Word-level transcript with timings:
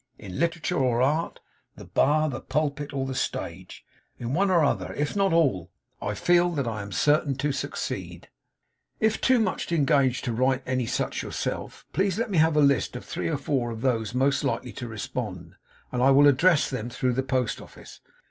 In 0.17 0.39
literature 0.39 0.77
or 0.77 0.99
art; 1.03 1.41
the 1.75 1.85
bar, 1.85 2.27
the 2.27 2.39
pulpit, 2.39 2.91
or 2.91 3.05
the 3.05 3.13
stage; 3.13 3.85
in 4.17 4.33
one 4.33 4.49
or 4.49 4.63
other, 4.65 4.91
if 4.95 5.15
not 5.15 5.31
all, 5.31 5.69
I 6.01 6.15
feel 6.15 6.49
that 6.53 6.67
I 6.67 6.81
am 6.81 6.91
certain 6.91 7.35
to 7.35 7.51
succeed. 7.51 8.27
'If 8.99 9.21
too 9.21 9.37
much 9.37 9.71
engaged 9.71 10.25
to 10.25 10.33
write 10.33 10.65
to 10.65 10.71
any 10.71 10.87
such 10.87 11.21
yourself, 11.21 11.85
please 11.93 12.17
let 12.17 12.31
me 12.31 12.39
have 12.39 12.57
a 12.57 12.61
list 12.61 12.95
of 12.95 13.05
three 13.05 13.27
or 13.29 13.37
four 13.37 13.69
of 13.69 13.81
those 13.81 14.15
most 14.15 14.43
likely 14.43 14.71
to 14.73 14.87
respond, 14.87 15.53
and 15.91 16.01
I 16.01 16.09
will 16.09 16.27
address 16.27 16.67
them 16.67 16.89
through 16.89 17.13
the 17.13 17.21
Post 17.21 17.61
Office. 17.61 18.01